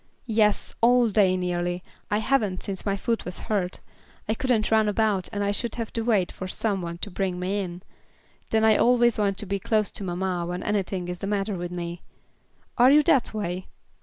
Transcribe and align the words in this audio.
"Yes, 0.25 0.73
all 0.81 1.09
day, 1.11 1.37
nearly; 1.37 1.83
but 2.09 2.15
I 2.15 2.19
haven't 2.21 2.63
since 2.63 2.87
my 2.87 2.97
foot 2.97 3.23
was 3.23 3.37
hurt. 3.41 3.81
I 4.27 4.33
couldn't 4.33 4.71
run 4.71 4.89
about, 4.89 5.29
and 5.31 5.43
I 5.43 5.51
should 5.51 5.75
have 5.75 5.93
to 5.93 6.01
wait 6.01 6.31
for 6.31 6.47
some 6.47 6.81
one 6.81 6.97
to 6.97 7.11
bring 7.11 7.39
me 7.39 7.59
in; 7.59 7.83
then 8.49 8.63
I 8.63 8.77
always 8.77 9.19
want 9.19 9.37
to 9.37 9.45
be 9.45 9.59
close 9.59 9.91
to 9.91 10.03
mamma 10.03 10.47
when 10.47 10.63
anything 10.63 11.07
is 11.07 11.19
the 11.19 11.27
matter 11.27 11.53
with 11.53 11.69
me. 11.71 12.01
Are 12.79 12.89
you 12.89 13.03
that 13.03 13.31
way?" 13.31 13.67